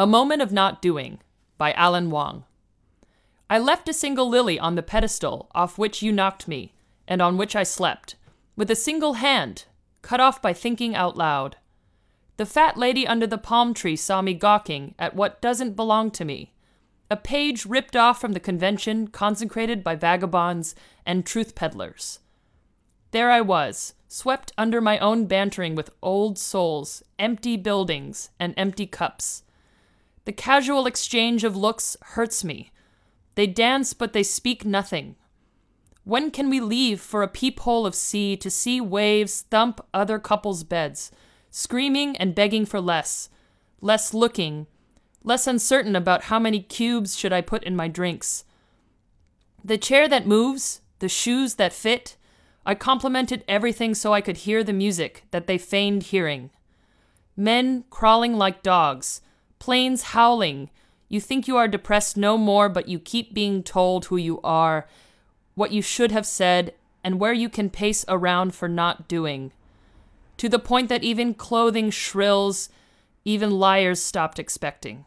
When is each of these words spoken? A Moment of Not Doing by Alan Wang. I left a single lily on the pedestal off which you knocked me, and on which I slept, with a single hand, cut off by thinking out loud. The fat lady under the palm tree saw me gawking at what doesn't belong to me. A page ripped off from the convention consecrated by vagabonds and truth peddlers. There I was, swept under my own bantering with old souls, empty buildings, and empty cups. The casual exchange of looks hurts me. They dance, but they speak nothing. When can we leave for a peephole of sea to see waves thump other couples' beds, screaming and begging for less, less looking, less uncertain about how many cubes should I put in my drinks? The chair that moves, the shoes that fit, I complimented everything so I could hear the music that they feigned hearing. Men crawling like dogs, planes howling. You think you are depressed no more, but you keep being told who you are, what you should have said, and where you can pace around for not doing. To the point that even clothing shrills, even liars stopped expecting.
A 0.00 0.06
Moment 0.06 0.40
of 0.40 0.50
Not 0.50 0.80
Doing 0.80 1.20
by 1.58 1.72
Alan 1.74 2.10
Wang. 2.10 2.44
I 3.50 3.58
left 3.58 3.86
a 3.86 3.92
single 3.92 4.30
lily 4.30 4.58
on 4.58 4.74
the 4.74 4.82
pedestal 4.82 5.50
off 5.54 5.76
which 5.76 6.00
you 6.00 6.10
knocked 6.10 6.48
me, 6.48 6.72
and 7.06 7.20
on 7.20 7.36
which 7.36 7.54
I 7.54 7.64
slept, 7.64 8.16
with 8.56 8.70
a 8.70 8.74
single 8.74 9.12
hand, 9.20 9.66
cut 10.00 10.18
off 10.18 10.40
by 10.40 10.54
thinking 10.54 10.96
out 10.96 11.18
loud. 11.18 11.58
The 12.38 12.46
fat 12.46 12.78
lady 12.78 13.06
under 13.06 13.26
the 13.26 13.36
palm 13.36 13.74
tree 13.74 13.94
saw 13.94 14.22
me 14.22 14.32
gawking 14.32 14.94
at 14.98 15.14
what 15.14 15.42
doesn't 15.42 15.76
belong 15.76 16.10
to 16.12 16.24
me. 16.24 16.54
A 17.10 17.16
page 17.18 17.66
ripped 17.66 17.94
off 17.94 18.18
from 18.18 18.32
the 18.32 18.40
convention 18.40 19.06
consecrated 19.08 19.84
by 19.84 19.96
vagabonds 19.96 20.74
and 21.04 21.26
truth 21.26 21.54
peddlers. 21.54 22.20
There 23.10 23.30
I 23.30 23.42
was, 23.42 23.92
swept 24.08 24.50
under 24.56 24.80
my 24.80 24.98
own 24.98 25.26
bantering 25.26 25.74
with 25.74 25.90
old 26.02 26.38
souls, 26.38 27.02
empty 27.18 27.58
buildings, 27.58 28.30
and 28.40 28.54
empty 28.56 28.86
cups. 28.86 29.42
The 30.24 30.32
casual 30.32 30.86
exchange 30.86 31.44
of 31.44 31.56
looks 31.56 31.96
hurts 32.02 32.44
me. 32.44 32.70
They 33.34 33.46
dance, 33.46 33.94
but 33.94 34.12
they 34.12 34.22
speak 34.22 34.64
nothing. 34.64 35.16
When 36.04 36.30
can 36.30 36.50
we 36.50 36.60
leave 36.60 37.00
for 37.00 37.22
a 37.22 37.28
peephole 37.28 37.86
of 37.86 37.94
sea 37.94 38.36
to 38.38 38.50
see 38.50 38.80
waves 38.80 39.42
thump 39.50 39.80
other 39.94 40.18
couples' 40.18 40.64
beds, 40.64 41.10
screaming 41.50 42.16
and 42.16 42.34
begging 42.34 42.66
for 42.66 42.80
less, 42.80 43.28
less 43.80 44.12
looking, 44.12 44.66
less 45.22 45.46
uncertain 45.46 45.94
about 45.94 46.24
how 46.24 46.38
many 46.38 46.60
cubes 46.60 47.16
should 47.16 47.32
I 47.32 47.40
put 47.40 47.64
in 47.64 47.76
my 47.76 47.88
drinks? 47.88 48.44
The 49.64 49.78
chair 49.78 50.08
that 50.08 50.26
moves, 50.26 50.80
the 51.00 51.08
shoes 51.08 51.54
that 51.56 51.72
fit, 51.72 52.16
I 52.64 52.74
complimented 52.74 53.44
everything 53.46 53.94
so 53.94 54.12
I 54.12 54.20
could 54.20 54.38
hear 54.38 54.64
the 54.64 54.72
music 54.72 55.24
that 55.30 55.46
they 55.46 55.58
feigned 55.58 56.04
hearing. 56.04 56.50
Men 57.36 57.84
crawling 57.90 58.36
like 58.36 58.62
dogs, 58.62 59.20
planes 59.60 60.02
howling. 60.02 60.70
You 61.08 61.20
think 61.20 61.46
you 61.46 61.56
are 61.56 61.68
depressed 61.68 62.16
no 62.16 62.36
more, 62.36 62.68
but 62.68 62.88
you 62.88 62.98
keep 62.98 63.32
being 63.32 63.62
told 63.62 64.06
who 64.06 64.16
you 64.16 64.40
are, 64.42 64.88
what 65.54 65.70
you 65.70 65.82
should 65.82 66.10
have 66.10 66.26
said, 66.26 66.74
and 67.04 67.20
where 67.20 67.32
you 67.32 67.48
can 67.48 67.70
pace 67.70 68.04
around 68.08 68.54
for 68.54 68.68
not 68.68 69.06
doing. 69.06 69.52
To 70.38 70.48
the 70.48 70.58
point 70.58 70.88
that 70.88 71.04
even 71.04 71.34
clothing 71.34 71.90
shrills, 71.90 72.70
even 73.24 73.50
liars 73.50 74.02
stopped 74.02 74.38
expecting. 74.38 75.04